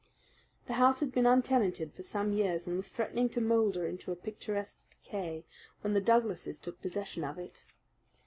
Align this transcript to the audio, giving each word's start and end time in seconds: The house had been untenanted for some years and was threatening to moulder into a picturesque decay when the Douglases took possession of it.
The 0.65 0.73
house 0.81 0.99
had 1.01 1.11
been 1.11 1.27
untenanted 1.27 1.93
for 1.93 2.01
some 2.01 2.33
years 2.33 2.65
and 2.65 2.75
was 2.75 2.89
threatening 2.89 3.29
to 3.29 3.39
moulder 3.39 3.85
into 3.85 4.11
a 4.11 4.15
picturesque 4.15 4.79
decay 4.89 5.45
when 5.81 5.93
the 5.93 6.01
Douglases 6.01 6.57
took 6.57 6.81
possession 6.81 7.23
of 7.23 7.37
it. 7.37 7.65